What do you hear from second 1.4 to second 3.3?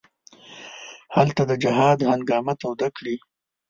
د جهاد هنګامه توده کړي.